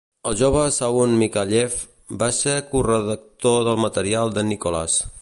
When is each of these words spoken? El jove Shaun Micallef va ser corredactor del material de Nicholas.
El 0.29 0.35
jove 0.37 0.61
Shaun 0.77 1.13
Micallef 1.19 1.77
va 2.25 2.31
ser 2.39 2.57
corredactor 2.73 3.63
del 3.71 3.81
material 3.87 4.39
de 4.41 4.51
Nicholas. 4.53 5.03